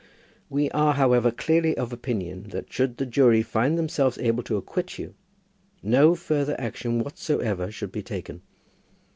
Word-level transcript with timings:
We 0.49 0.71
are, 0.71 0.95
however, 0.95 1.29
clearly 1.29 1.77
of 1.77 1.93
opinion 1.93 2.47
that 2.49 2.73
should 2.73 2.97
the 2.97 3.05
jury 3.05 3.43
find 3.43 3.77
themselves 3.77 4.17
able 4.17 4.41
to 4.45 4.57
acquit 4.57 4.97
you, 4.97 5.13
no 5.83 6.15
further 6.15 6.55
action 6.59 6.97
whatsoever 7.03 7.69
should 7.69 7.91
be 7.91 8.01
taken. 8.01 8.41